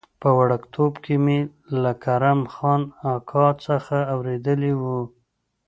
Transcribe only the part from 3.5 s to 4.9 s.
څخه اورېدلي و.